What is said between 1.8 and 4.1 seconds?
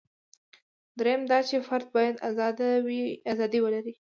باید ازادي ولري.